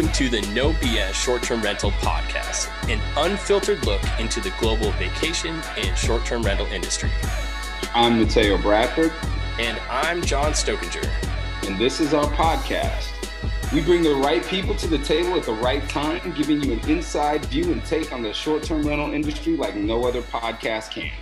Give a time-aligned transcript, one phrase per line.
[0.00, 4.92] Welcome to the No BS Short Term Rental Podcast, an unfiltered look into the global
[4.92, 7.10] vacation and short term rental industry.
[7.94, 9.12] I'm Mateo Bradford.
[9.58, 11.06] And I'm John Stokinger.
[11.68, 13.12] And this is our podcast.
[13.74, 16.80] We bring the right people to the table at the right time, giving you an
[16.88, 21.12] inside view and take on the short term rental industry like no other podcast can.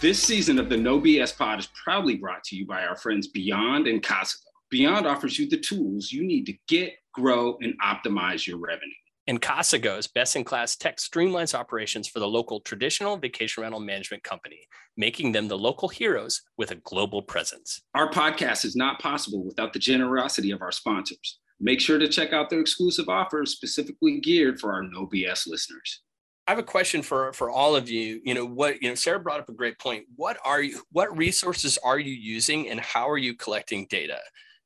[0.00, 3.28] This season of the No BS Pod is proudly brought to you by our friends
[3.28, 4.40] Beyond and Casago.
[4.70, 8.92] Beyond offers you the tools you need to get, grow, and optimize your revenue.
[9.26, 14.22] And Casago's best in class tech streamlines operations for the local traditional vacation rental management
[14.22, 14.60] company,
[14.98, 17.80] making them the local heroes with a global presence.
[17.94, 21.38] Our podcast is not possible without the generosity of our sponsors.
[21.58, 26.02] Make sure to check out their exclusive offers specifically geared for our No BS listeners.
[26.46, 28.20] I have a question for for all of you.
[28.22, 28.82] You know what?
[28.82, 30.04] You know, Sarah brought up a great point.
[30.16, 30.82] What are you?
[30.92, 34.18] What resources are you using, and how are you collecting data?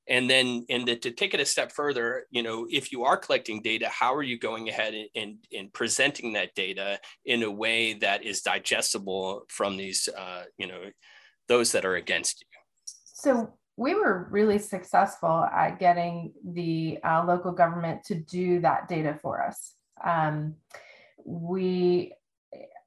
[0.09, 3.17] And then, and the, to take it a step further, you know, if you are
[3.17, 7.92] collecting data, how are you going ahead and, and, presenting that data in a way
[7.95, 10.81] that is digestible from these, uh, you know,
[11.47, 12.47] those that are against you?
[12.87, 19.19] So we were really successful at getting the uh, local government to do that data
[19.20, 19.75] for us.
[20.05, 20.55] Um,
[21.25, 22.15] we,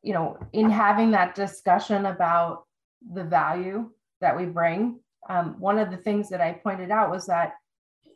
[0.01, 2.65] you know, in having that discussion about
[3.13, 3.91] the value
[4.21, 7.53] that we bring, um, one of the things that I pointed out was that,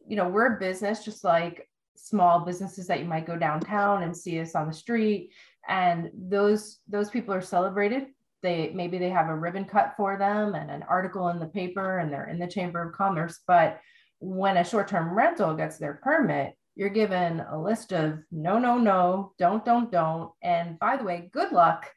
[0.08, 4.16] you know, we're a business just like small businesses that you might go downtown and
[4.16, 5.31] see us on the street,
[5.67, 8.08] and those those people are celebrated.
[8.44, 12.00] They maybe they have a ribbon cut for them and an article in the paper,
[12.00, 13.40] and they're in the Chamber of Commerce.
[13.47, 13.80] But
[14.19, 19.34] when a short-term rental gets their permit, you're given a list of no, no, no,
[19.38, 20.31] don't, don't, don't.
[20.44, 21.90] And by the way, good luck,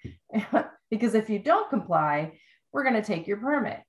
[0.90, 2.38] because if you don't comply,
[2.72, 3.80] we're going to take your permit.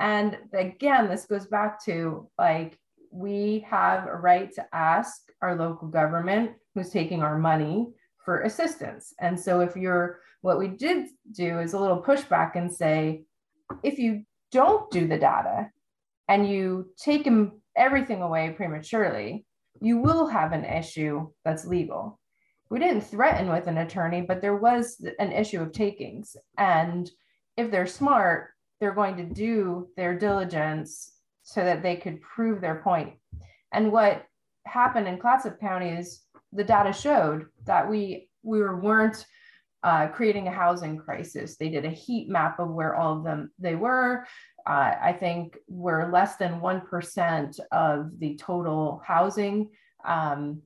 [0.00, 2.78] And again, this goes back to like,
[3.12, 7.88] we have a right to ask our local government who's taking our money
[8.24, 9.12] for assistance.
[9.20, 13.24] And so if you're, what we did do is a little pushback and say,
[13.82, 15.68] if you don't do the data
[16.28, 17.28] and you take
[17.76, 19.44] everything away prematurely,
[19.82, 22.18] you will have an issue that's legal.
[22.70, 26.36] We didn't threaten with an attorney, but there was an issue of takings.
[26.56, 27.10] And
[27.56, 28.50] if they're smart,
[28.80, 33.12] they're going to do their diligence so that they could prove their point.
[33.72, 34.24] And what
[34.66, 39.26] happened in Clatsop County is the data showed that we we were, weren't
[39.82, 41.56] uh, creating a housing crisis.
[41.56, 44.26] They did a heat map of where all of them they were.
[44.66, 49.70] Uh, I think we're less than 1% of the total housing.
[50.04, 50.62] Um,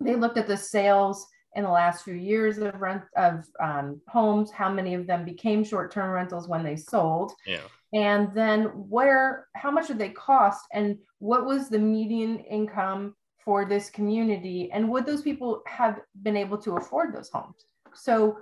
[0.00, 4.50] they looked at the sales in the last few years of rent of um, homes,
[4.50, 7.32] how many of them became short-term rentals when they sold.
[7.46, 7.62] Yeah.
[7.92, 13.64] And then where, how much did they cost and what was the median income for
[13.64, 14.70] this community?
[14.72, 17.66] And would those people have been able to afford those homes?
[17.94, 18.38] So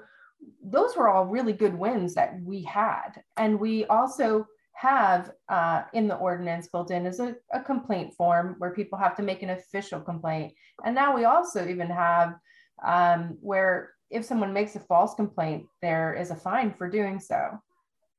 [0.62, 3.22] those were all really good wins that we had.
[3.38, 8.54] And we also have uh, in the ordinance built in is a, a, complaint form
[8.58, 10.52] where people have to make an official complaint.
[10.84, 12.36] And now we also even have
[12.84, 17.60] um, where if someone makes a false complaint, there is a fine for doing so.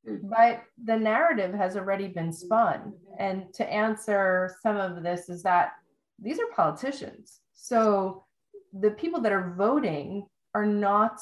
[0.08, 0.18] Hmm.
[0.24, 2.94] But the narrative has already been spun.
[3.18, 5.74] And to answer some of this is that
[6.22, 7.40] these are politicians.
[7.54, 8.26] So
[8.74, 11.20] the people that are voting are not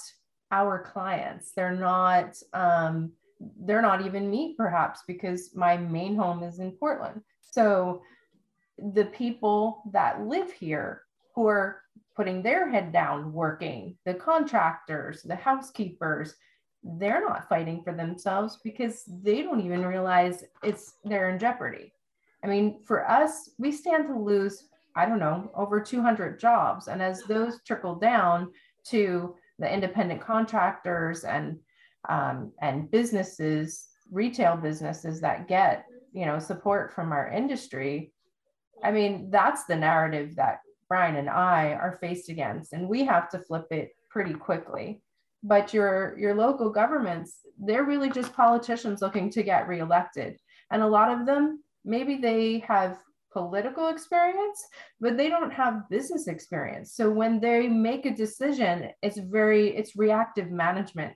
[0.52, 1.52] our clients.
[1.56, 3.12] They're not um,
[3.66, 7.22] they're not even me perhaps because my main home is in Portland.
[7.42, 8.02] So
[8.78, 11.04] the people that live here
[11.36, 11.82] who are
[12.18, 16.34] putting their head down working, the contractors, the housekeepers,
[16.84, 21.94] they're not fighting for themselves because they don't even realize it's they're in jeopardy.
[22.44, 26.88] I mean, for us, we stand to lose, I don't know, over 200 jobs.
[26.88, 28.52] And as those trickle down
[28.86, 31.60] to the independent contractors and
[32.10, 38.12] um, and businesses, retail businesses that get you know support from our industry.
[38.84, 43.30] I mean, that's the narrative that Brian and I are faced against, and we have
[43.30, 45.02] to flip it pretty quickly.
[45.44, 50.38] But your your local governments, they're really just politicians looking to get reelected,
[50.72, 52.98] and a lot of them maybe they have
[53.32, 54.66] political experience,
[55.00, 56.94] but they don't have business experience.
[56.94, 61.14] So when they make a decision, it's very it's reactive management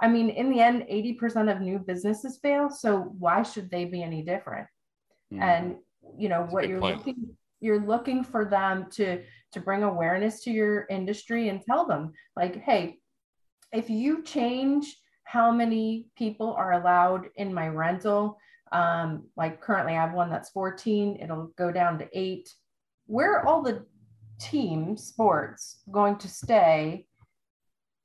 [0.00, 2.68] I mean, in the end, 80% of new businesses fail.
[2.68, 4.66] So why should they be any different?
[5.32, 5.40] Mm.
[5.40, 5.76] And
[6.18, 6.98] you know, That's what you're point.
[6.98, 9.22] looking you're looking for them to
[9.52, 12.98] to bring awareness to your industry and tell them like, hey,
[13.72, 18.36] if you change how many people are allowed in my rental,
[18.72, 22.52] um, like currently I have one that's 14, it'll go down to eight.
[23.06, 23.86] Where are all the
[24.40, 27.06] team sports going to stay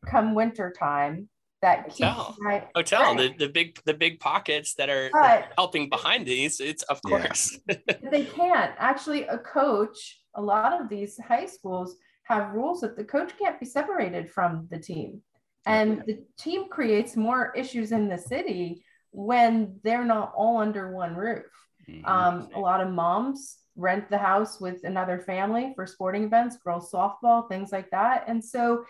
[0.05, 1.27] come winter time
[1.61, 3.37] that hotel, my, hotel right.
[3.37, 7.57] the, the big the big pockets that are but, helping behind these it's of course.
[7.69, 7.95] Yeah.
[8.11, 8.73] they can't.
[8.77, 13.59] Actually a coach a lot of these high schools have rules that the coach can't
[13.59, 15.21] be separated from the team.
[15.65, 21.15] And the team creates more issues in the city when they're not all under one
[21.15, 21.45] roof.
[21.89, 22.05] Mm-hmm.
[22.05, 26.91] um, a lot of moms rent the house with another family for sporting events girls
[26.91, 28.25] softball things like that.
[28.27, 28.85] And so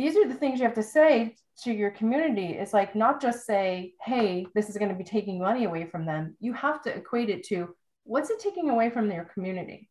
[0.00, 2.54] these are the things you have to say to your community.
[2.54, 6.06] It's like not just say hey this is going to be taking money away from
[6.06, 6.36] them.
[6.40, 7.74] You have to equate it to
[8.04, 9.90] what's it taking away from their community?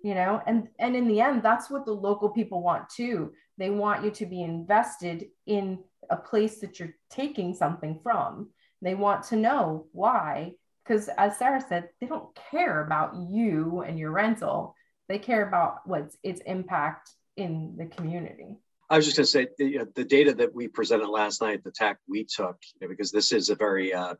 [0.00, 3.32] You know and and in the end that's what the local people want too.
[3.58, 8.50] They want you to be invested in a place that you're taking something from.
[8.80, 10.52] They want to know why
[10.84, 14.76] because as sarah said they don't care about you and your rental.
[15.08, 18.56] They care about what's its impact in the community
[18.88, 21.72] I was just going to say the, the, data that we presented last night, the
[21.72, 24.14] tack we took, you know, because this is a very, uh,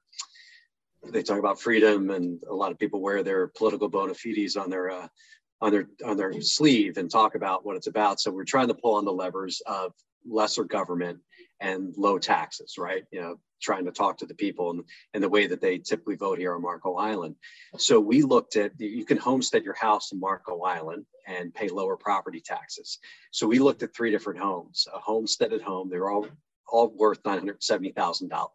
[1.12, 4.68] they talk about freedom and a lot of people wear their political bona fides on
[4.68, 5.08] their, uh,
[5.60, 8.20] on their, on their sleeve and talk about what it's about.
[8.20, 9.92] So we're trying to pull on the levers of
[10.28, 11.20] lesser government
[11.60, 13.04] and low taxes, right?
[13.10, 16.16] You know, trying to talk to the people and, and the way that they typically
[16.16, 17.36] vote here on Marco Island.
[17.78, 21.96] So we looked at you can homestead your house in Marco Island and pay lower
[21.96, 22.98] property taxes.
[23.30, 25.88] So we looked at three different homes, a homesteaded home.
[25.88, 26.26] They're all
[26.68, 28.48] all worth $970,000.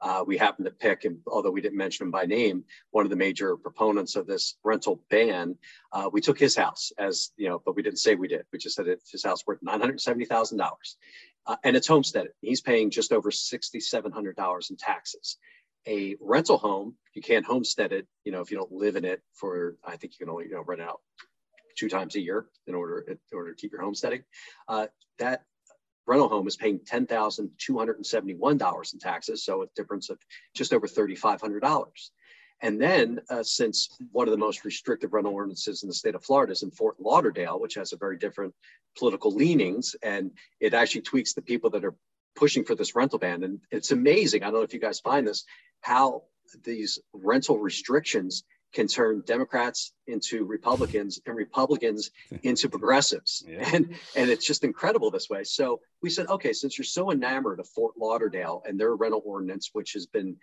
[0.00, 3.10] Uh, we happened to pick, and although we didn't mention him by name, one of
[3.10, 5.56] the major proponents of this rental ban,
[5.92, 8.44] uh, we took his house as, you know, but we didn't say we did.
[8.52, 10.58] We just said his house worth $970,000
[11.46, 12.32] uh, and it's homesteaded.
[12.40, 15.38] He's paying just over $6,700 in taxes.
[15.86, 19.20] A rental home, you can't homestead it, you know, if you don't live in it
[19.34, 21.00] for, I think you can only, you know, rent out
[21.76, 24.22] two times a year in order, in order to keep your homesteading.
[24.68, 24.86] Uh,
[25.18, 25.42] that
[26.06, 29.44] rental home is paying $10,271 in taxes.
[29.44, 30.18] So a difference of
[30.54, 31.86] just over $3,500.
[32.62, 36.24] And then, uh, since one of the most restrictive rental ordinances in the state of
[36.24, 38.54] Florida is in Fort Lauderdale, which has a very different
[38.96, 40.30] political leanings, and
[40.60, 41.94] it actually tweaks the people that are
[42.36, 43.42] pushing for this rental ban.
[43.42, 44.42] And it's amazing.
[44.42, 45.44] I don't know if you guys find this,
[45.80, 46.22] how
[46.64, 52.10] these rental restrictions can turn Democrats into Republicans and Republicans
[52.42, 53.44] into progressives.
[53.46, 53.68] Yeah.
[53.72, 55.44] And, and it's just incredible this way.
[55.44, 59.70] So we said, okay, since you're so enamored of Fort Lauderdale and their rental ordinance,
[59.72, 60.36] which has been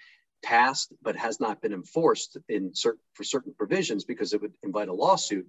[0.43, 4.87] passed but has not been enforced in certain for certain provisions because it would invite
[4.89, 5.47] a lawsuit.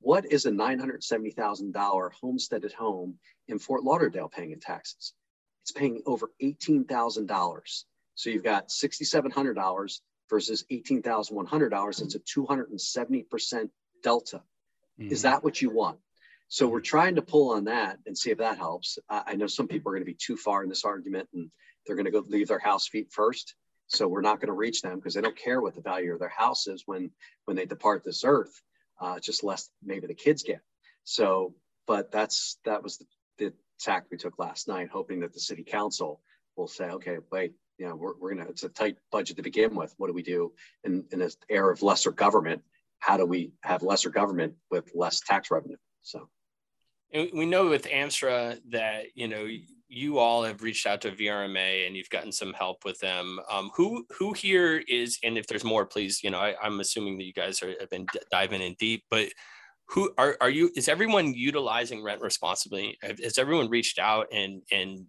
[0.00, 3.18] What is a $970,000 homesteaded home
[3.48, 5.14] in Fort Lauderdale paying in taxes?
[5.62, 7.84] It's paying over $18,000.
[8.14, 12.02] So you've got $6,700 versus $18,100.
[12.02, 13.70] It's a 270%
[14.02, 14.42] delta.
[15.00, 15.12] Mm-hmm.
[15.12, 15.98] Is that what you want?
[16.48, 18.98] So we're trying to pull on that and see if that helps.
[19.08, 21.50] I know some people are going to be too far in this argument and
[21.86, 23.54] they're going to go leave their house feet first.
[23.92, 26.18] So we're not going to reach them because they don't care what the value of
[26.18, 27.10] their house is when
[27.44, 28.62] when they depart this earth.
[29.00, 30.60] Uh, just less maybe the kids get.
[31.04, 31.54] So,
[31.86, 33.06] but that's that was the,
[33.38, 36.20] the tack we took last night, hoping that the city council
[36.56, 39.74] will say, okay, wait, you know, we're, we're gonna it's a tight budget to begin
[39.74, 39.92] with.
[39.98, 40.52] What do we do
[40.84, 42.62] in in this era of lesser government?
[42.98, 45.76] How do we have lesser government with less tax revenue?
[46.02, 46.28] So.
[47.14, 49.46] We know with AMSRA that you know
[49.92, 53.38] you all have reached out to VRMA and you've gotten some help with them.
[53.50, 57.18] Um, who who here is, and if there's more, please, you know, I, am assuming
[57.18, 59.28] that you guys are, have been diving in deep, but
[59.88, 62.96] who are, are you, is everyone utilizing rent responsibly?
[63.02, 65.04] Has everyone reached out and, and,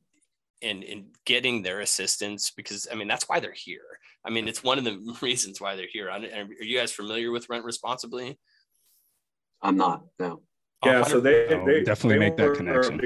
[0.62, 2.52] and, and getting their assistance?
[2.52, 3.80] Because I mean, that's why they're here.
[4.26, 6.10] I mean, it's one of the reasons why they're here.
[6.10, 6.20] Are
[6.60, 8.38] you guys familiar with rent responsibly?
[9.62, 10.42] I'm not, no.
[10.84, 13.00] Yeah, so they, they definitely they make that connection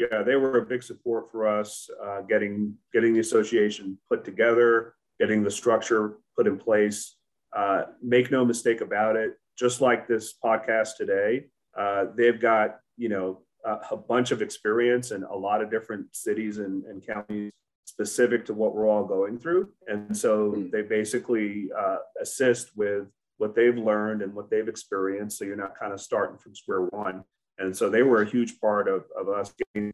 [0.00, 4.94] yeah, they were a big support for us uh, getting getting the association put together,
[5.18, 7.16] getting the structure put in place.
[7.54, 9.34] Uh, make no mistake about it.
[9.58, 11.46] Just like this podcast today,
[11.78, 16.06] uh, they've got you know a, a, bunch of experience in a lot of different
[16.16, 17.52] cities and, and, counties
[17.84, 20.70] specific to what we're all going through, and so hmm.
[20.70, 25.38] they basically uh, assist with what they've learned and what they've experienced.
[25.38, 27.24] So you're not kind of starting from square one.
[27.60, 29.92] And so they were a huge part of, of us getting,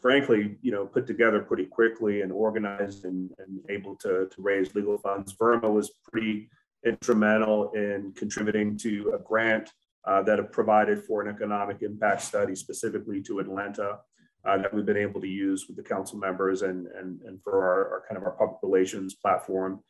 [0.00, 4.74] frankly, you know, put together pretty quickly and organized and, and able to, to raise
[4.74, 5.34] legal funds.
[5.34, 6.48] VRMA was pretty
[6.86, 9.70] instrumental in contributing to a grant
[10.06, 13.98] uh, that have provided for an economic impact study specifically to Atlanta
[14.44, 17.62] uh, that we've been able to use with the council members and, and, and for
[17.62, 19.80] our, our kind of our public relations platform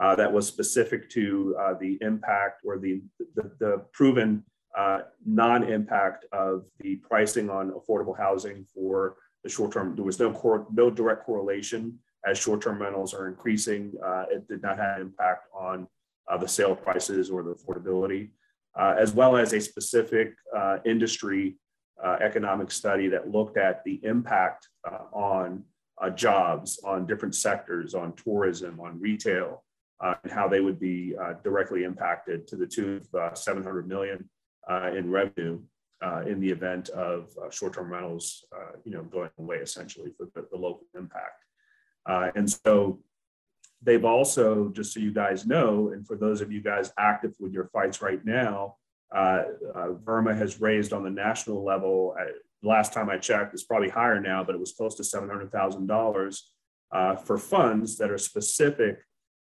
[0.00, 3.02] uh, that was specific to uh, the impact or the,
[3.34, 4.44] the, the proven
[4.76, 9.96] uh, non-impact of the pricing on affordable housing for the short-term.
[9.96, 13.92] There was no cor- no direct correlation as short-term rentals are increasing.
[14.04, 15.86] Uh, it did not have impact on
[16.28, 18.30] uh, the sale prices or the affordability,
[18.78, 21.56] uh, as well as a specific uh, industry
[22.04, 24.68] uh, economic study that looked at the impact
[25.12, 25.64] on
[26.14, 29.64] jobs, on different sectors, on tourism, on retail,
[30.02, 34.28] and how they would be directly impacted to the tune of 700 million
[34.68, 35.60] in revenue
[36.02, 38.44] uh, in the event of uh, short-term rentals,
[38.84, 41.44] you know, going away essentially for the, the local impact.
[42.06, 43.00] and so
[43.82, 47.52] they've also, just so you guys know, and for those of you guys active with
[47.52, 48.76] your fights right now,
[49.14, 49.42] uh,
[49.74, 52.14] uh, VRMA has raised on the national level.
[52.20, 52.24] Uh,
[52.62, 55.52] last time I checked, it's probably higher now, but it was close to seven hundred
[55.52, 56.50] thousand dollars
[57.24, 58.98] for funds that are specific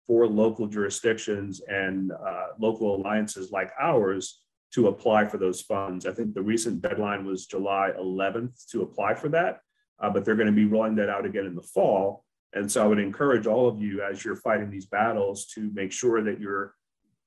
[0.06, 2.12] for local jurisdictions and
[2.58, 4.42] local alliances like ours
[4.76, 6.04] to apply for those funds.
[6.04, 9.60] I think the recent deadline was July 11th to apply for that,
[10.00, 12.26] uh, but they're going to be rolling that out again in the fall.
[12.52, 15.92] And so I would encourage all of you as you're fighting these battles to make
[15.92, 16.74] sure that you're,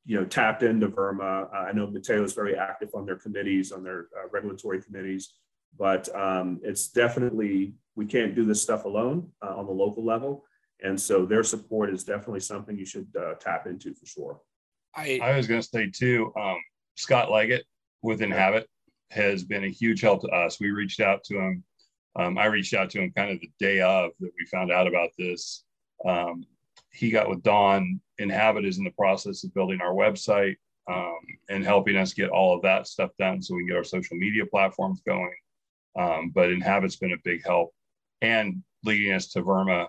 [0.06, 1.52] you know, tapped into VRMA.
[1.52, 5.34] Uh, I know Mateo is very active on their committees, on their uh, regulatory committees,
[5.76, 10.46] but um, it's definitely we can't do this stuff alone uh, on the local level.
[10.84, 14.40] And so their support is definitely something you should uh, tap into for sure.
[14.96, 16.58] I, I was going to say too, um,
[17.00, 17.66] Scott Leggett
[18.02, 18.68] with Inhabit
[19.12, 20.60] has been a huge help to us.
[20.60, 21.64] We reached out to him.
[22.18, 24.86] Um, I reached out to him kind of the day of that we found out
[24.86, 25.64] about this.
[26.06, 26.46] Um,
[26.92, 28.02] he got with Don.
[28.18, 30.58] Inhabit is in the process of building our website
[30.92, 33.84] um, and helping us get all of that stuff done so we can get our
[33.86, 35.36] social media platforms going.
[35.98, 37.74] Um, but Inhabit's been a big help
[38.22, 39.88] and leading us to VRMA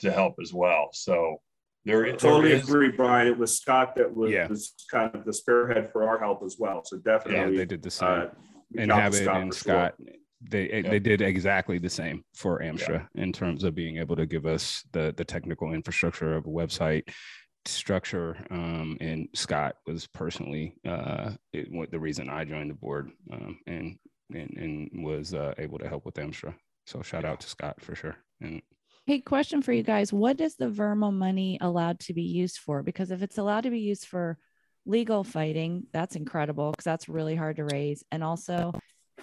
[0.00, 0.88] to help as well.
[0.92, 1.40] So
[1.84, 3.26] there, totally there agree, Brian.
[3.26, 4.46] It was Scott that was, yeah.
[4.48, 6.82] was, kind of the spearhead for our help as well.
[6.84, 8.08] So definitely, yeah, they did the same.
[8.08, 8.26] Uh,
[8.74, 10.14] Inhabit and Scott, sure.
[10.48, 10.90] they yeah.
[10.90, 13.22] they did exactly the same for Amstra yeah.
[13.22, 17.04] in terms of being able to give us the the technical infrastructure of a website
[17.64, 18.36] structure.
[18.50, 23.98] Um, and Scott was personally uh, it, the reason I joined the board um, and,
[24.32, 26.54] and and was uh, able to help with Amstra.
[26.86, 28.16] So shout out to Scott for sure.
[28.40, 28.62] And
[29.06, 30.12] Hey, question for you guys.
[30.12, 32.82] What is the VRMA money allowed to be used for?
[32.82, 34.38] Because if it's allowed to be used for
[34.86, 38.04] legal fighting, that's incredible because that's really hard to raise.
[38.12, 38.72] And also,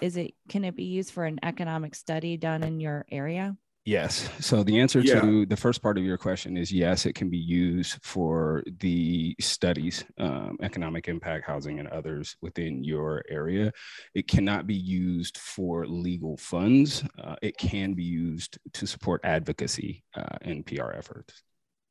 [0.02, 3.56] is it can it be used for an economic study done in your area?
[3.88, 4.28] Yes.
[4.40, 5.18] So the answer yeah.
[5.22, 9.34] to the first part of your question is yes, it can be used for the
[9.40, 13.72] studies, um, economic impact housing and others within your area.
[14.14, 17.02] It cannot be used for legal funds.
[17.18, 21.42] Uh, it can be used to support advocacy uh, and PR efforts.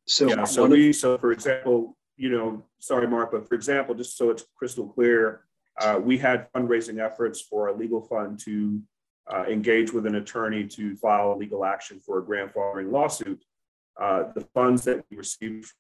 [0.06, 4.18] So, yeah, so we, so for example, you know, sorry, Mark, but for example, just
[4.20, 5.46] so it's crystal clear,
[5.82, 8.84] uh, we had fundraising efforts for a legal fund to
[9.34, 13.44] uh, engage with an attorney to file a legal action for a grandfathering lawsuit,
[14.00, 15.72] uh, the funds that we receive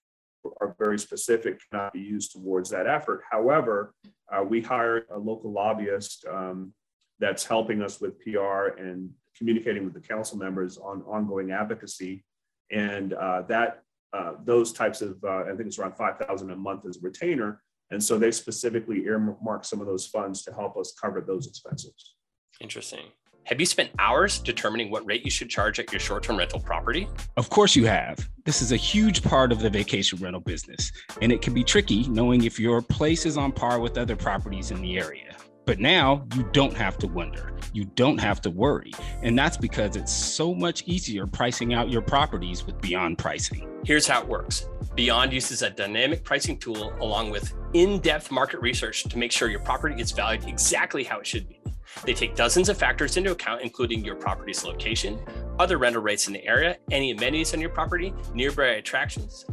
[0.61, 3.23] are very specific, cannot be used towards that effort.
[3.29, 3.93] However,
[4.31, 6.73] uh, we hired a local lobbyist um,
[7.19, 12.23] that's helping us with PR and communicating with the council members on ongoing advocacy.
[12.71, 13.81] And uh, that
[14.13, 17.61] uh, those types of, uh, I think it's around 5,000 a month as a retainer.
[17.91, 22.15] And so they specifically earmarked some of those funds to help us cover those expenses.
[22.59, 23.05] Interesting.
[23.47, 26.59] Have you spent hours determining what rate you should charge at your short term rental
[26.59, 27.07] property?
[27.37, 28.27] Of course, you have.
[28.43, 32.09] This is a huge part of the vacation rental business, and it can be tricky
[32.09, 35.33] knowing if your place is on par with other properties in the area.
[35.65, 37.53] But now you don't have to wonder.
[37.71, 38.91] You don't have to worry.
[39.21, 43.69] And that's because it's so much easier pricing out your properties with Beyond Pricing.
[43.85, 48.59] Here's how it works Beyond uses a dynamic pricing tool along with in depth market
[48.59, 51.56] research to make sure your property gets valued exactly how it should be.
[52.03, 55.19] They take dozens of factors into account, including your property's location,
[55.59, 59.45] other rental rates in the area, any amenities on your property, nearby attractions,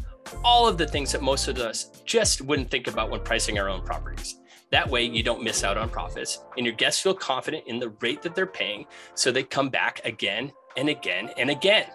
[0.45, 3.69] all of the things that most of us just wouldn't think about when pricing our
[3.69, 4.41] own properties.
[4.71, 7.91] That way, you don't miss out on profits, and your guests feel confident in the
[8.01, 11.87] rate that they're paying, so they come back again and again and again.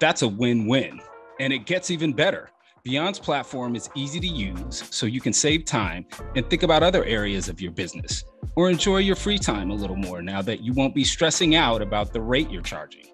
[0.00, 1.00] That's a win win.
[1.38, 2.50] And it gets even better.
[2.84, 6.04] Beyond's platform is easy to use so you can save time
[6.36, 8.24] and think about other areas of your business
[8.56, 11.80] or enjoy your free time a little more now that you won't be stressing out
[11.80, 13.06] about the rate you're charging.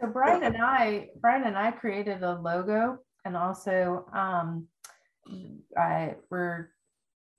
[0.00, 4.68] So Brian and I, Brian and I created a logo and also um,
[5.76, 6.70] I, we're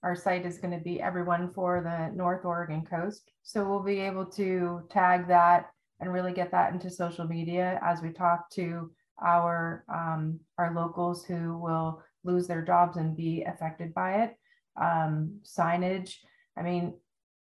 [0.03, 3.31] our site is going to be everyone for the North Oregon coast.
[3.43, 5.67] So we'll be able to tag that
[6.00, 8.91] and really get that into social media as we talk to
[9.24, 14.36] our um, our locals who will lose their jobs and be affected by it.
[14.81, 16.15] Um, signage.
[16.58, 16.96] I mean,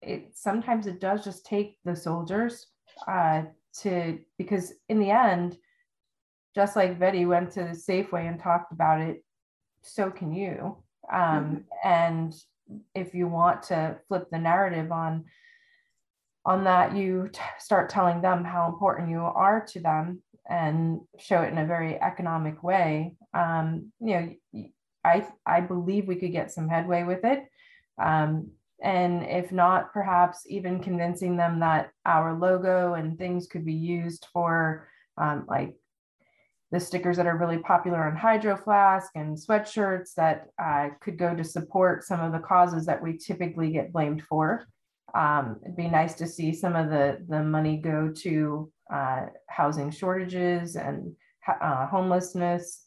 [0.02, 2.66] it sometimes it does just take the soldiers
[3.08, 3.42] uh,
[3.80, 5.56] to because in the end,
[6.54, 9.24] just like Betty went to the Safeway and talked about it,
[9.82, 10.83] so can you.
[11.12, 11.88] Um, mm-hmm.
[11.88, 12.34] And
[12.94, 15.24] if you want to flip the narrative on
[16.46, 21.40] on that, you t- start telling them how important you are to them and show
[21.40, 23.16] it in a very economic way.
[23.32, 24.14] Um, you
[24.54, 24.66] know,
[25.04, 27.44] I I believe we could get some headway with it.
[27.98, 28.50] Um,
[28.82, 34.26] and if not, perhaps even convincing them that our logo and things could be used
[34.32, 35.74] for um, like
[36.74, 41.32] the stickers that are really popular on Hydro Flask and sweatshirts that uh, could go
[41.32, 44.66] to support some of the causes that we typically get blamed for.
[45.14, 49.92] Um, it'd be nice to see some of the, the money go to uh, housing
[49.92, 51.14] shortages and
[51.48, 52.82] uh, homelessness.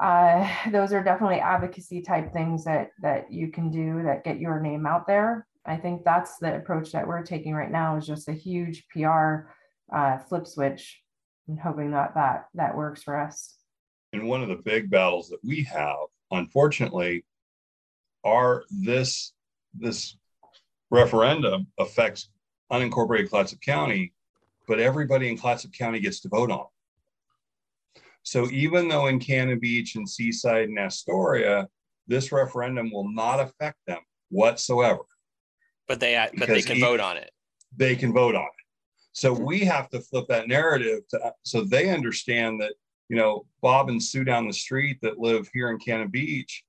[0.00, 4.60] Uh, those are definitely advocacy type things that, that you can do that get your
[4.60, 5.46] name out there.
[5.66, 9.50] I think that's the approach that we're taking right now is just a huge PR
[9.94, 11.03] uh, flip switch
[11.48, 13.56] and hoping that that that works for us.
[14.12, 15.96] And one of the big battles that we have,
[16.30, 17.24] unfortunately,
[18.24, 19.32] are this
[19.74, 20.16] this
[20.90, 22.30] referendum affects
[22.70, 24.12] unincorporated Clatsop County,
[24.66, 28.02] but everybody in Clatsop County gets to vote on it.
[28.22, 31.68] So even though in Cannon Beach and Seaside and Astoria,
[32.06, 33.98] this referendum will not affect them
[34.30, 35.02] whatsoever.
[35.86, 37.30] But they but they can vote on it.
[37.76, 38.63] They can vote on it.
[39.14, 42.74] So we have to flip that narrative to, so they understand that,
[43.08, 46.64] you know, Bob and Sue down the street that live here in Cannon Beach,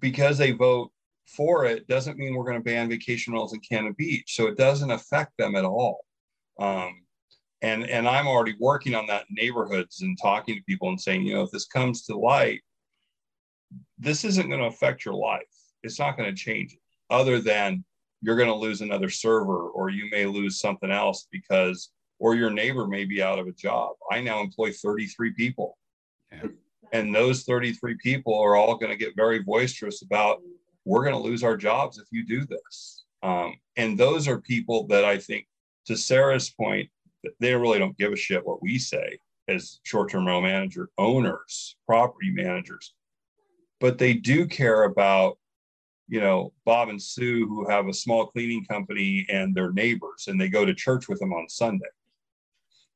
[0.00, 0.90] because they vote
[1.26, 4.34] for it doesn't mean we're going to ban vacation rentals in Cannon Beach.
[4.34, 6.00] So it doesn't affect them at all.
[6.58, 7.02] Um,
[7.62, 11.34] and and I'm already working on that neighborhoods and talking to people and saying, you
[11.34, 12.60] know, if this comes to light,
[13.98, 15.42] this isn't going to affect your life.
[15.84, 17.84] It's not going to change it, other than
[18.20, 22.50] you're going to lose another server or you may lose something else because or your
[22.50, 23.94] neighbor may be out of a job.
[24.10, 25.78] I now employ 33 people.
[26.32, 26.48] Yeah.
[26.92, 30.42] and those 33 people are all going to get very boisterous about
[30.84, 33.04] we're going to lose our jobs if you do this.
[33.22, 35.46] Um, and those are people that i think
[35.86, 36.88] to sarah's point
[37.40, 42.30] they really don't give a shit what we say as short-term rental manager owners property
[42.30, 42.94] managers.
[43.80, 45.38] But they do care about
[46.08, 50.40] you know, Bob and Sue who have a small cleaning company and they're neighbors and
[50.40, 51.86] they go to church with them on Sunday.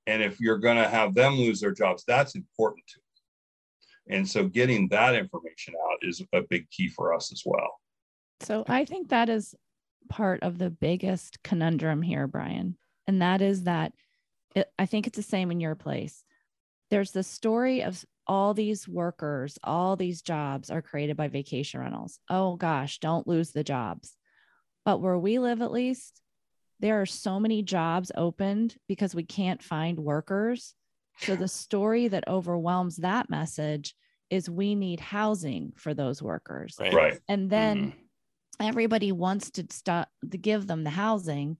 [0.06, 4.16] And if you're going to have them lose their jobs, that's important to them.
[4.16, 7.80] And so getting that information out is a big key for us as well.
[8.40, 9.54] So I think that is
[10.08, 12.76] part of the biggest conundrum here, Brian.
[13.06, 13.92] And that is that
[14.56, 16.24] it, I think it's the same in your place.
[16.92, 22.18] There's the story of all these workers, all these jobs are created by vacation rentals.
[22.28, 24.14] Oh gosh, don't lose the jobs.
[24.84, 26.20] But where we live, at least,
[26.80, 30.74] there are so many jobs opened because we can't find workers.
[31.16, 33.94] So the story that overwhelms that message
[34.28, 36.76] is we need housing for those workers.
[36.78, 36.92] Right.
[36.92, 37.18] right.
[37.26, 38.66] And then mm-hmm.
[38.66, 41.56] everybody wants to stop to give them the housing,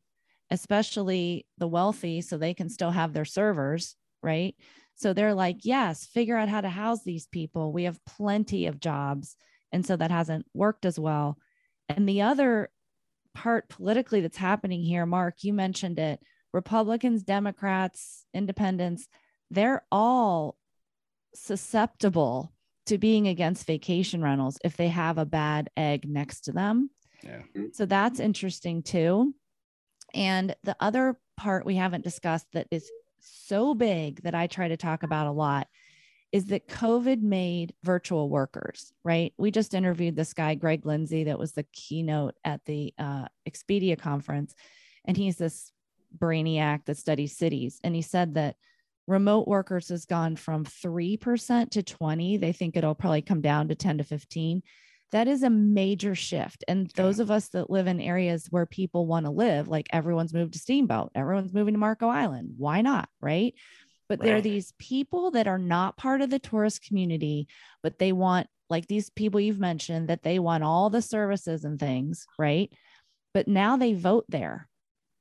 [0.50, 4.54] especially the wealthy, so they can still have their servers, right?
[4.94, 7.72] So they're like, yes, figure out how to house these people.
[7.72, 9.37] We have plenty of jobs.
[9.72, 11.38] And so that hasn't worked as well.
[11.88, 12.70] And the other
[13.35, 16.20] part politically that's happening here, Mark, you mentioned it
[16.52, 19.09] Republicans, Democrats, independents,
[19.50, 20.57] they're all
[21.35, 22.52] susceptible
[22.87, 26.90] to being against vacation rentals if they have a bad egg next to them.
[27.22, 27.42] Yeah.
[27.72, 29.35] So that's interesting too.
[30.14, 32.90] And the other part we haven't discussed that is
[33.22, 35.68] so big that I try to talk about a lot
[36.32, 39.35] is that COVID made virtual workers, right?
[39.37, 43.98] We just interviewed this guy, Greg Lindsay, that was the keynote at the uh, Expedia
[43.98, 44.54] conference.
[45.04, 45.72] And he's this
[46.18, 47.80] brainiac that studies cities.
[47.85, 48.56] And he said that
[49.06, 52.37] remote workers has gone from 3% to 20.
[52.38, 54.62] They think it'll probably come down to 10 to 15
[55.12, 56.64] that is a major shift.
[56.66, 60.35] And those of us that live in areas where people want to live, like everyone's
[60.35, 62.55] moved to Steamboat, everyone's moving to Marco Island.
[62.57, 63.09] Why not?
[63.20, 63.55] Right.
[64.09, 64.27] But right.
[64.27, 67.46] there are these people that are not part of the tourist community,
[67.83, 71.79] but they want, like these people you've mentioned, that they want all the services and
[71.79, 72.72] things, right?
[73.35, 74.68] But now they vote there.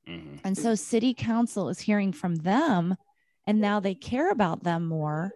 [0.08, 0.36] Mm-hmm.
[0.44, 2.96] And so city council is hearing from them,
[3.46, 5.32] and now they care about them more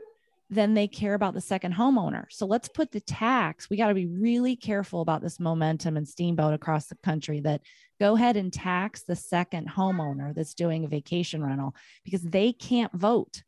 [0.48, 2.26] than they care about the second homeowner.
[2.30, 3.68] So let's put the tax.
[3.68, 7.62] We got to be really careful about this momentum and steamboat across the country that
[7.98, 12.92] go ahead and tax the second homeowner that's doing a vacation rental because they can't
[12.92, 13.42] vote.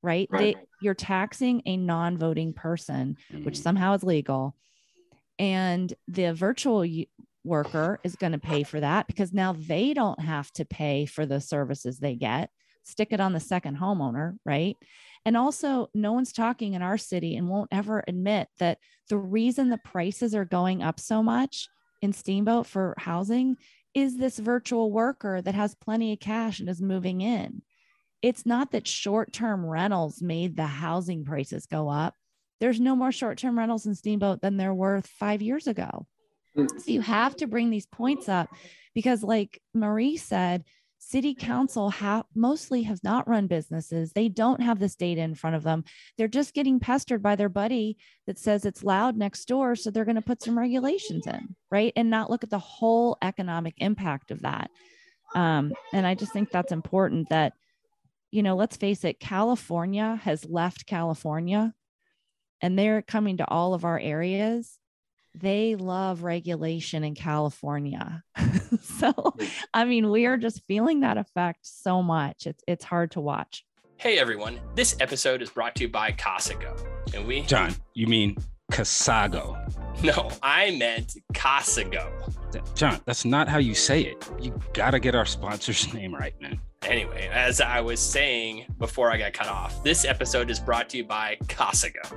[0.00, 0.28] Right?
[0.30, 0.56] right.
[0.56, 3.44] They, you're taxing a non-voting person, mm-hmm.
[3.44, 4.54] which somehow is legal.
[5.38, 6.86] And the virtual
[7.44, 11.26] worker is going to pay for that because now they don't have to pay for
[11.26, 12.50] the services they get.
[12.84, 14.76] Stick it on the second homeowner, right?
[15.24, 18.78] And also, no one's talking in our city and won't ever admit that
[19.08, 21.68] the reason the prices are going up so much
[22.02, 23.56] in Steamboat for housing
[23.94, 27.62] is this virtual worker that has plenty of cash and is moving in.
[28.22, 32.14] It's not that short term rentals made the housing prices go up.
[32.60, 36.06] There's no more short term rentals in Steamboat than there were five years ago.
[36.56, 36.68] Mm.
[36.80, 38.48] So you have to bring these points up
[38.94, 40.64] because, like Marie said,
[40.98, 44.12] city council have mostly have not run businesses.
[44.12, 45.84] They don't have this data in front of them.
[46.16, 50.04] They're just getting pestered by their buddy that says it's loud next door so they're
[50.04, 51.92] going to put some regulations in right?
[51.96, 54.70] And not look at the whole economic impact of that.
[55.34, 57.52] Um, and i just think that's important that
[58.30, 61.74] you know let's face it california has left california
[62.60, 64.78] and they're coming to all of our areas.
[65.34, 68.24] They love regulation in California.
[69.14, 69.34] so,
[69.72, 72.46] I mean, we are just feeling that effect so much.
[72.46, 73.64] It's it's hard to watch.
[73.96, 76.78] Hey everyone, this episode is brought to you by Casago.
[77.14, 78.36] And we John, you mean
[78.72, 79.56] Casago.
[80.02, 82.10] No, I meant Casago.
[82.74, 84.28] John, that's not how you say it.
[84.40, 86.60] You gotta get our sponsor's name right, man.
[86.82, 90.96] Anyway, as I was saying before I got cut off, this episode is brought to
[90.96, 92.12] you by Casago.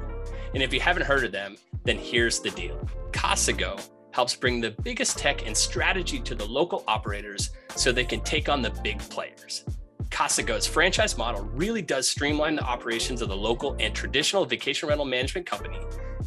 [0.54, 3.80] And if you haven't heard of them, then here's the deal Casago
[4.12, 8.50] helps bring the biggest tech and strategy to the local operators so they can take
[8.50, 9.64] on the big players.
[10.10, 15.06] Casago's franchise model really does streamline the operations of the local and traditional vacation rental
[15.06, 15.80] management company,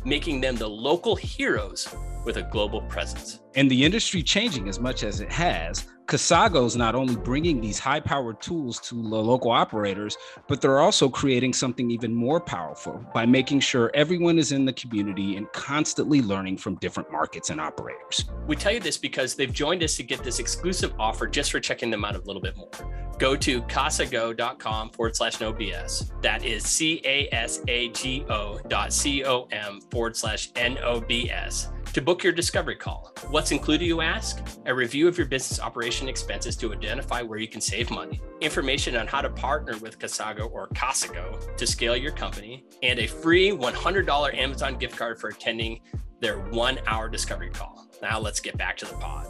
[0.05, 1.95] making them the local heroes
[2.25, 3.41] with a global presence.
[3.55, 7.79] And the industry changing as much as it has, Casago is not only bringing these
[7.79, 13.03] high powered tools to the local operators, but they're also creating something even more powerful
[13.15, 17.59] by making sure everyone is in the community and constantly learning from different markets and
[17.59, 18.27] operators.
[18.47, 21.59] We tell you this because they've joined us to get this exclusive offer just for
[21.59, 22.71] checking them out a little bit more.
[23.19, 26.21] Go to casago.com forward slash no BS.
[26.21, 30.77] That is C A S A G O dot C O M forward slash N
[30.83, 33.13] O B S to book your discovery call.
[33.31, 34.45] What's included, you ask?
[34.67, 38.97] A review of your business operation expenses to identify where you can save money, information
[38.97, 43.53] on how to partner with Casago or Casago to scale your company, and a free
[43.53, 45.81] $100 Amazon gift card for attending
[46.19, 47.87] their one hour discovery call.
[48.03, 49.29] Now let's get back to the pod.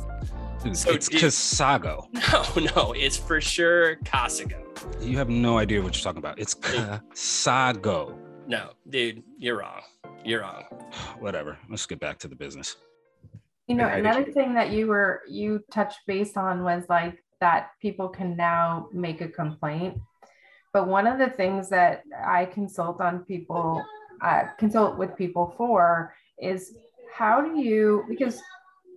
[0.72, 2.08] So it's did, Casago.
[2.64, 4.62] No, no, it's for sure Casago.
[5.02, 6.38] You have no idea what you're talking about.
[6.38, 8.23] It's Casago.
[8.46, 9.80] No, dude, you're wrong.
[10.24, 10.64] You're wrong.
[11.18, 11.58] Whatever.
[11.70, 12.76] Let's get back to the business.
[13.66, 18.08] You know, another thing that you were you touched base on was like that people
[18.08, 19.98] can now make a complaint.
[20.74, 23.82] But one of the things that I consult on people,
[24.20, 26.74] uh, consult with people for is
[27.14, 28.42] how do you because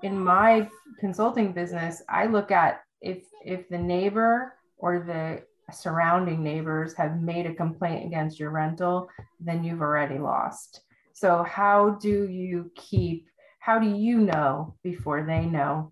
[0.04, 0.68] in my
[1.00, 7.46] consulting business, I look at if if the neighbor or the surrounding neighbors have made
[7.46, 10.82] a complaint against your rental, then you've already lost.
[11.14, 13.28] So, how do you keep,
[13.60, 15.92] how do you know before they know?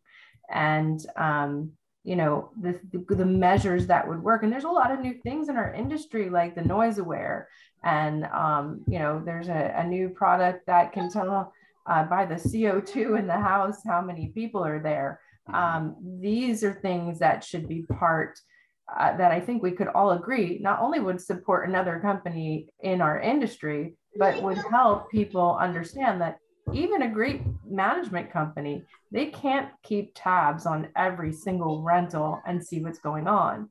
[0.49, 1.71] And, um,
[2.03, 4.43] you know, the, the, the, measures that would work.
[4.43, 7.45] And there's a lot of new things in our industry, like the NoiseAware.
[7.83, 11.51] And, um, you know, there's a, a, new product that can tell
[11.87, 15.19] uh, by the CO2 in the house how many people are there.
[15.51, 18.39] Um, these are things that should be part
[18.87, 23.01] uh, that I think we could all agree not only would support another company in
[23.01, 26.37] our industry, but would help people understand that
[26.73, 32.81] even a great management company, they can't keep tabs on every single rental and see
[32.81, 33.69] what's going on.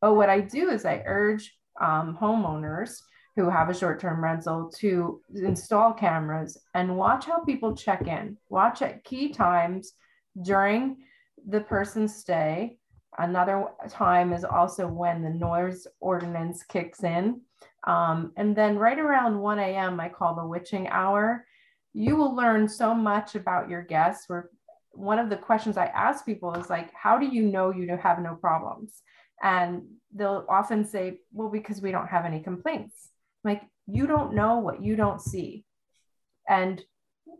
[0.00, 3.00] But what I do is I urge um, homeowners
[3.36, 8.36] who have a short term rental to install cameras and watch how people check in,
[8.48, 9.92] watch at key times
[10.42, 10.98] during
[11.46, 12.78] the person's stay
[13.18, 17.40] Another time is also when the noise ordinance kicks in.
[17.86, 21.46] Um, and then right around 1 a.m., I call the witching hour.
[21.92, 24.28] You will learn so much about your guests.
[24.28, 24.50] Where
[24.92, 28.20] one of the questions I ask people is like, how do you know you have
[28.20, 29.02] no problems?
[29.42, 33.10] And they'll often say, well, because we don't have any complaints.
[33.44, 35.64] Like, you don't know what you don't see.
[36.48, 36.82] And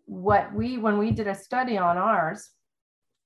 [0.04, 2.50] what we, when we did a study on ours,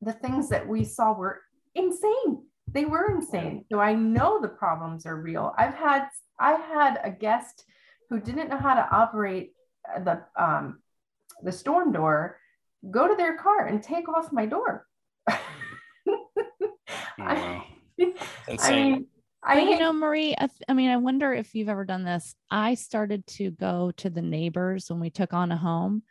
[0.00, 1.40] the things that we saw were
[1.74, 2.44] insane.
[2.70, 3.64] They were insane.
[3.70, 5.54] So I know the problems are real.
[5.57, 7.64] I've had, I had a guest
[8.11, 9.52] who didn't know how to operate
[10.04, 10.81] the, um,
[11.42, 12.38] the storm door
[12.90, 14.87] go to their car and take off my door.
[17.18, 17.64] wow.
[18.61, 19.07] I mean,
[19.42, 22.35] I you know, Marie, I, I, mean, I wonder if you've ever done this.
[22.50, 26.02] I started to go to the neighbors when we took on a home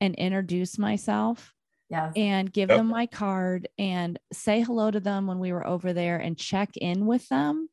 [0.00, 1.53] and introduce myself.
[1.94, 2.12] Yes.
[2.16, 2.78] And give yep.
[2.78, 6.76] them my card and say hello to them when we were over there and check
[6.76, 7.68] in with them.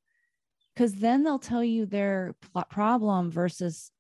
[0.78, 2.34] Cause then they'll tell you their
[2.70, 3.92] problem versus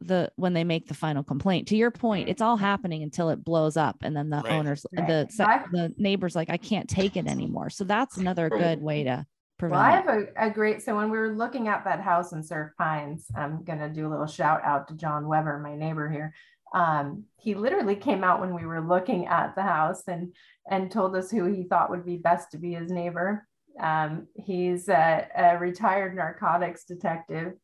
[0.00, 2.64] the when they make the final complaint to your point it's all mm-hmm.
[2.64, 4.52] happening until it blows up and then the right.
[4.52, 5.06] owners right.
[5.06, 9.26] the the neighbors like i can't take it anymore so that's another good way to
[9.58, 12.32] prevent well i have a, a great so when we were looking at that house
[12.32, 15.76] in surf pines i'm going to do a little shout out to john weber my
[15.76, 16.32] neighbor here
[16.74, 20.34] um, he literally came out when we were looking at the house and
[20.70, 23.46] and told us who he thought would be best to be his neighbor
[23.80, 27.54] um, he's a, a retired narcotics detective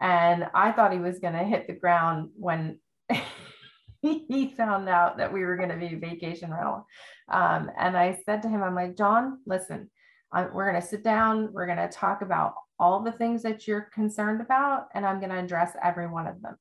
[0.00, 2.78] and I thought he was going to hit the ground when
[4.02, 6.86] he found out that we were going to be vacation rental.
[7.30, 9.90] Um, and I said to him, I'm like, John, listen,
[10.32, 11.52] I, we're going to sit down.
[11.52, 15.30] We're going to talk about all the things that you're concerned about, and I'm going
[15.30, 16.56] to address every one of them.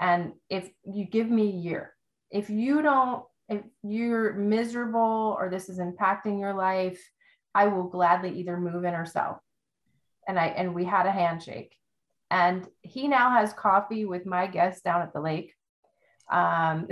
[0.00, 1.92] And if you give me a year,
[2.30, 7.00] if you don't, if you're miserable or this is impacting your life,
[7.54, 9.42] I will gladly either move in or sell.
[10.26, 11.76] And I and we had a handshake
[12.30, 15.54] and he now has coffee with my guests down at the lake.
[16.30, 16.88] Um,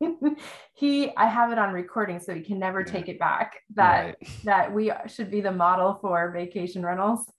[0.74, 2.92] he, I have it on recording, so he can never yeah.
[2.92, 3.60] take it back.
[3.74, 4.16] That right.
[4.44, 7.30] that we should be the model for vacation rentals.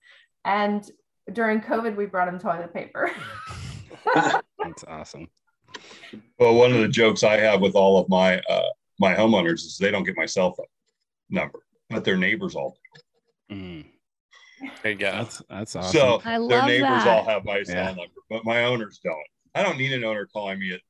[0.44, 0.88] And
[1.30, 3.10] during COVID, we brought him toilet paper.
[4.62, 5.28] That's awesome.
[6.38, 8.68] Well, one of the jokes I have with all of my uh,
[8.98, 10.66] my homeowners is they don't get my cell phone
[11.28, 12.76] number, but their neighbors all
[13.48, 13.54] do.
[13.54, 13.84] Mm.
[14.82, 15.12] There you go.
[15.12, 15.92] That's that's awesome.
[15.92, 17.08] So I their neighbors that.
[17.08, 17.86] all have my cell yeah.
[17.86, 19.16] number, but my owners don't.
[19.54, 20.80] I don't need an owner calling me at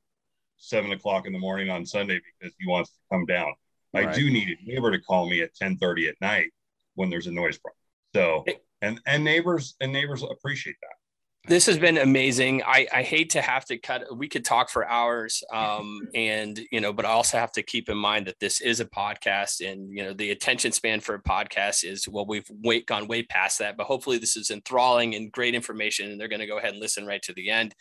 [0.56, 3.52] seven o'clock in the morning on Sunday because he wants to come down.
[3.92, 4.08] Right.
[4.08, 6.50] I do need a neighbor to call me at 10 30 at night
[6.94, 7.76] when there's a noise problem.
[8.14, 8.44] So
[8.82, 10.99] and and neighbors and neighbors appreciate that
[11.46, 12.62] this has been amazing.
[12.64, 14.14] I, I hate to have to cut.
[14.14, 17.88] We could talk for hours, um, and you know, but I also have to keep
[17.88, 21.22] in mind that this is a podcast, and you know, the attention span for a
[21.22, 23.76] podcast is well, we've way, gone way past that.
[23.76, 26.80] But hopefully, this is enthralling and great information, and they're going to go ahead and
[26.80, 27.74] listen right to the end.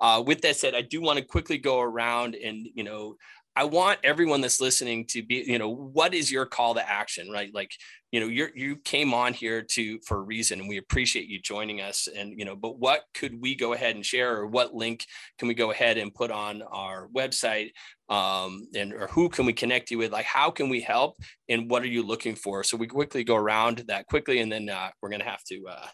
[0.00, 3.16] Uh, with that said, I do want to quickly go around and you know
[3.56, 7.30] I want everyone that's listening to be, you know, what is your call to action,
[7.30, 7.54] right?
[7.54, 7.70] Like,
[8.14, 11.40] you know, you you came on here to for a reason, and we appreciate you
[11.40, 12.06] joining us.
[12.06, 15.04] And you know, but what could we go ahead and share, or what link
[15.36, 17.72] can we go ahead and put on our website,
[18.08, 20.12] um, and or who can we connect you with?
[20.12, 21.16] Like, how can we help,
[21.48, 22.62] and what are you looking for?
[22.62, 25.88] So we quickly go around that quickly, and then uh, we're gonna have to uh,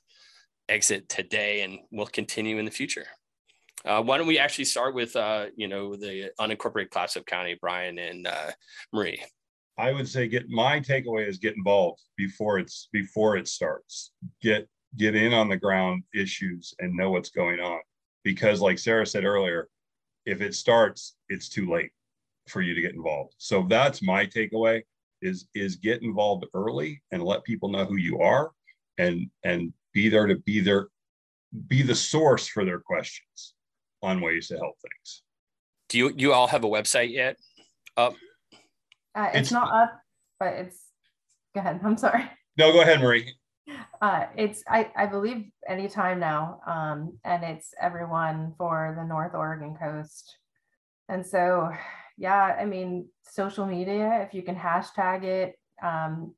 [0.69, 3.07] exit today, and we'll continue in the future.
[3.87, 7.99] Uh, why don't we actually start with, uh, you know, the unincorporated Clatsop County, Brian
[7.99, 8.51] and uh,
[8.93, 9.25] Marie?
[9.81, 14.12] I would say get my takeaway is get involved before it's before it starts.
[14.43, 17.81] Get get in on the ground issues and know what's going on.
[18.23, 19.69] Because like Sarah said earlier,
[20.27, 21.93] if it starts, it's too late
[22.47, 23.35] for you to get involved.
[23.38, 24.83] So that's my takeaway
[25.23, 28.51] is is get involved early and let people know who you are
[28.99, 30.88] and and be there to be there
[31.69, 33.55] be the source for their questions
[34.03, 35.23] on ways to help things.
[35.88, 37.38] Do you you all have a website yet?
[37.97, 38.12] Up?
[38.12, 38.16] Uh,
[39.16, 40.01] it's, it's, not up,
[40.38, 40.79] but it's.
[41.55, 41.81] Go ahead.
[41.85, 42.25] I'm sorry.
[42.57, 43.35] No, go ahead, Marie.
[44.01, 49.77] Uh, it's I, I believe anytime now, um, and it's everyone for the North Oregon
[49.81, 50.37] coast,
[51.09, 51.70] and so
[52.16, 54.25] yeah, I mean social media.
[54.27, 56.35] If you can hashtag it, um,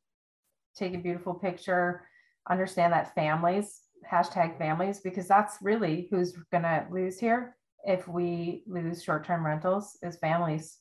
[0.77, 2.07] take a beautiful picture,
[2.49, 8.63] understand that families hashtag families because that's really who's going to lose here if we
[8.67, 10.79] lose short-term rentals is families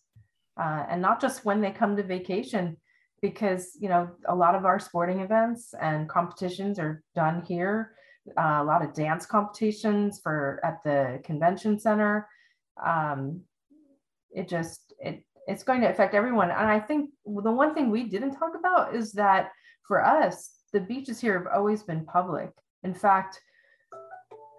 [0.60, 2.78] uh, and not just when they come to vacation
[3.22, 7.94] because you know a lot of our sporting events and competitions are done here.
[8.38, 12.28] Uh, a lot of dance competitions for at the convention center.
[12.84, 13.42] Um,
[14.32, 16.52] it just it it's going to affect everyone.
[16.52, 19.52] And i think the one thing we didn't talk about is that
[19.88, 22.52] for us the beaches here have always been public.
[22.84, 23.40] In fact,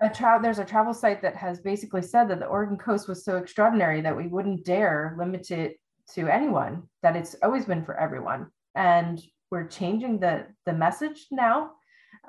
[0.02, 3.24] a tra- there's a travel site that has basically said that the Oregon coast was
[3.24, 5.76] so extraordinary that we wouldn't dare limit it
[6.14, 8.46] to anyone, that it's always been for everyone.
[8.74, 9.20] And
[9.50, 11.72] we're changing the, the message now.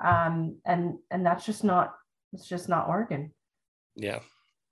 [0.02, 1.94] um, and and that's just not
[2.32, 3.30] it's just not working.
[3.96, 4.18] Yeah.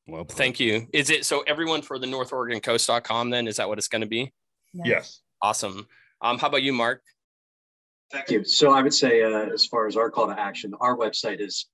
[0.09, 0.89] Well, thank you.
[0.93, 3.47] Is it so everyone for the North Oregon Coast.com then?
[3.47, 4.33] Is that what it's going to be?
[4.75, 4.87] Yes.
[4.87, 5.21] yes.
[5.41, 5.87] Awesome.
[6.21, 7.03] Um, how about you, Mark?
[8.11, 8.43] Thank you.
[8.45, 11.69] So I would say, uh, as far as our call to action, our website is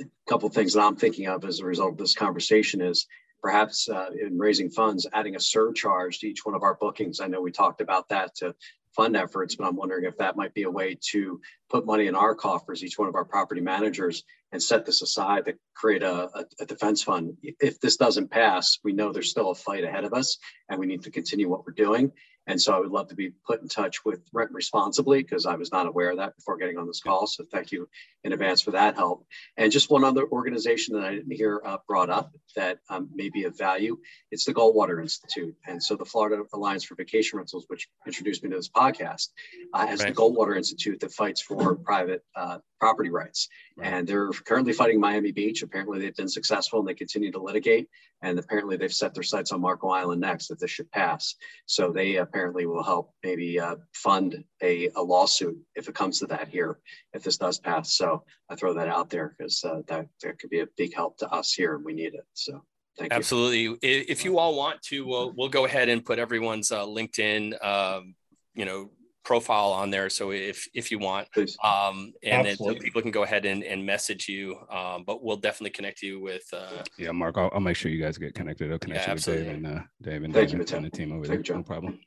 [0.00, 3.06] a couple of things that I'm thinking of as a result of this conversation is
[3.42, 7.20] perhaps uh, in raising funds, adding a surcharge to each one of our bookings.
[7.20, 8.54] I know we talked about that to
[8.94, 12.14] fund efforts, but I'm wondering if that might be a way to put money in
[12.14, 16.28] our coffers, each one of our property managers, and set this aside to create a,
[16.38, 17.36] a, a, defense fund.
[17.42, 20.86] If this doesn't pass, we know there's still a fight ahead of us, and we
[20.86, 22.12] need to continue what we're doing.
[22.46, 25.54] And so I would love to be put in touch with Rent Responsibly because I
[25.54, 27.26] was not aware of that before getting on this call.
[27.26, 27.88] So thank you
[28.24, 29.24] in advance for that help.
[29.56, 33.28] And just one other organization that I didn't hear uh, brought up that um, may
[33.28, 33.96] be of value.
[34.30, 35.54] It's the Goldwater Institute.
[35.66, 39.28] And so the Florida Alliance for Vacation Rentals, which introduced me to this podcast,
[39.72, 40.14] uh, has right.
[40.14, 43.48] the Goldwater Institute that fights for private uh, property rights.
[43.76, 43.92] Right.
[43.92, 45.62] And they're currently fighting Miami Beach.
[45.62, 47.88] Apparently they've been successful and they continue to litigate.
[48.22, 51.36] And apparently they've set their sights on Marco Island next if this should pass.
[51.66, 56.26] So they apparently will help maybe uh, fund a, a, lawsuit if it comes to
[56.26, 56.80] that here,
[57.12, 57.92] if this does pass.
[57.96, 61.18] So I throw that out there because uh, that, that could be a big help
[61.18, 62.26] to us here and we need it.
[62.32, 62.64] So
[62.98, 63.60] thank Absolutely.
[63.60, 63.74] you.
[63.74, 64.10] Absolutely.
[64.10, 68.16] If you all want to, we'll, we'll go ahead and put everyone's uh, LinkedIn, um,
[68.56, 68.90] you know,
[69.24, 70.10] profile on there.
[70.10, 71.28] So if if you want,
[71.64, 74.58] um, and then so people can go ahead and, and message you.
[74.70, 76.44] Um, but we'll definitely connect you with.
[76.52, 78.70] Uh, yeah, Mark, I'll, I'll make sure you guys get connected.
[78.72, 80.90] I'll connect yeah, you with Dave and uh, Dave and, Thank Dave you, and the
[80.90, 81.54] team over Thank there.
[81.54, 82.00] You, no problem.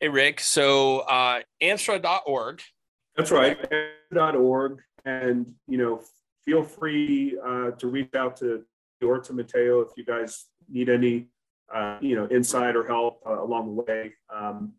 [0.00, 2.62] Hey Rick, so uh, ansra.org.
[3.16, 3.58] That's right,
[4.12, 6.02] ansra.org, and you know,
[6.44, 8.64] feel free uh, to reach out to
[9.02, 11.26] or to Mateo if you guys need any,
[11.74, 14.12] uh, you know, insight or help uh, along the way.
[14.34, 14.72] Um,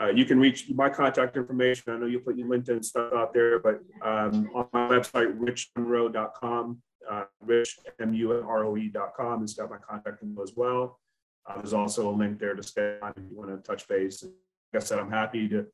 [0.00, 1.92] uh, you can reach my contact information.
[1.92, 6.80] I know you put your LinkedIn stuff out there, but um, on my website, richmunroe.com,
[7.10, 11.00] uh, richmunroe.com has got my contact info as well.
[11.46, 14.22] Uh, there's also a link there to stay on if you want to touch base.
[14.22, 14.32] And
[14.72, 15.66] like I said, I'm happy to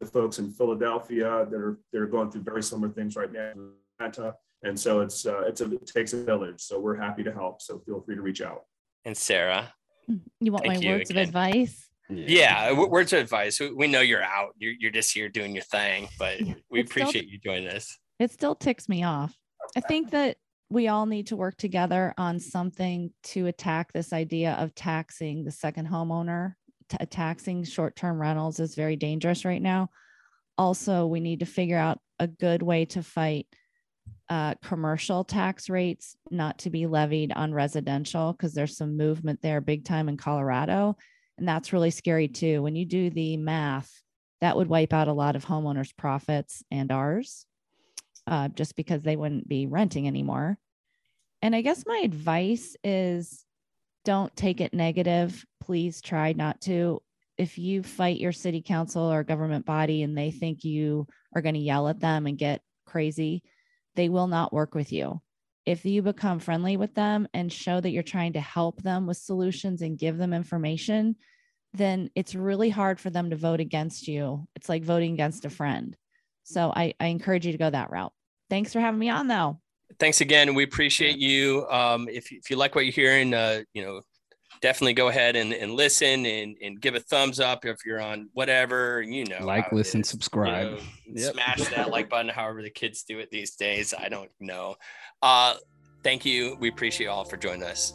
[0.00, 3.52] the folks in Philadelphia that are that are going through very similar things right now
[4.00, 4.34] Atlanta.
[4.64, 6.60] And so it's uh, it's a, it takes a village.
[6.60, 7.60] So we're happy to help.
[7.62, 8.64] So feel free to reach out.
[9.04, 9.72] And Sarah,
[10.40, 11.22] you want my words again.
[11.22, 11.88] of advice?
[12.16, 13.60] Yeah, yeah words of advice.
[13.60, 14.54] We know you're out.
[14.58, 17.98] You're, you're just here doing your thing, but we it appreciate still, you joining us.
[18.18, 19.36] It still ticks me off.
[19.76, 20.36] I think that
[20.70, 25.50] we all need to work together on something to attack this idea of taxing the
[25.50, 26.54] second homeowner.
[26.88, 29.90] T- taxing short term rentals is very dangerous right now.
[30.58, 33.46] Also, we need to figure out a good way to fight
[34.28, 39.60] uh, commercial tax rates not to be levied on residential because there's some movement there
[39.60, 40.96] big time in Colorado.
[41.38, 42.62] And that's really scary too.
[42.62, 43.90] When you do the math,
[44.40, 47.46] that would wipe out a lot of homeowners' profits and ours
[48.26, 50.58] uh, just because they wouldn't be renting anymore.
[51.40, 53.44] And I guess my advice is
[54.04, 55.44] don't take it negative.
[55.60, 57.00] Please try not to.
[57.38, 61.54] If you fight your city council or government body and they think you are going
[61.54, 63.42] to yell at them and get crazy,
[63.94, 65.20] they will not work with you
[65.64, 69.16] if you become friendly with them and show that you're trying to help them with
[69.16, 71.16] solutions and give them information,
[71.72, 74.46] then it's really hard for them to vote against you.
[74.56, 75.96] It's like voting against a friend.
[76.44, 78.12] So I, I encourage you to go that route.
[78.50, 79.60] Thanks for having me on, though.
[79.98, 80.54] Thanks again.
[80.54, 81.66] We appreciate you.
[81.70, 84.00] Um, if, if you like what you're hearing, uh, you know,
[84.60, 88.28] definitely go ahead and, and listen and, and give a thumbs up if you're on
[88.32, 91.32] whatever, you know, like, listen, subscribe, you know, yep.
[91.32, 93.92] smash that like button, however the kids do it these days.
[93.96, 94.76] I don't know.
[95.22, 95.54] Uh,
[96.02, 96.56] thank you.
[96.60, 97.94] We appreciate all for joining us.